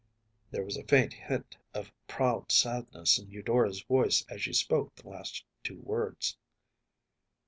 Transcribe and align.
‚ÄĚ 0.01 0.49
There 0.49 0.63
was 0.65 0.77
a 0.77 0.83
faint 0.85 1.13
hint 1.13 1.57
of 1.75 1.91
proud 2.07 2.51
sadness 2.51 3.19
in 3.19 3.29
Eudora’s 3.29 3.83
voice 3.83 4.25
as 4.31 4.41
she 4.41 4.51
spoke 4.53 4.95
the 4.95 5.07
last 5.07 5.45
two 5.61 5.77
words. 5.79 6.35